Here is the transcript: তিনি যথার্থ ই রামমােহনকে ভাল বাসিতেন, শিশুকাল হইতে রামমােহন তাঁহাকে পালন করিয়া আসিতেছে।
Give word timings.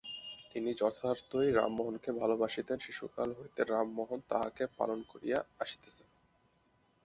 তিনি 0.51 0.69
যথার্থ 0.73 1.31
ই 1.41 1.49
রামমােহনকে 1.51 2.09
ভাল 2.11 2.31
বাসিতেন, 2.35 2.77
শিশুকাল 2.79 3.29
হইতে 3.39 3.61
রামমােহন 3.63 4.19
তাঁহাকে 4.29 4.63
পালন 4.77 4.99
করিয়া 5.11 5.39
আসিতেছে। 5.59 6.03